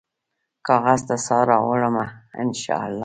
[0.67, 2.05] کاغذ ته سا راوړمه،
[2.41, 2.99] ان شا الله